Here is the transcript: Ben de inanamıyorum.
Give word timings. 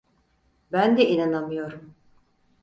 Ben 0.71 0.97
de 0.97 1.03
inanamıyorum. 1.09 1.95